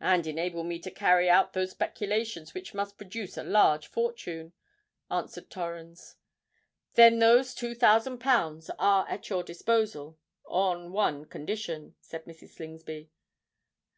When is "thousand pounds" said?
7.74-8.70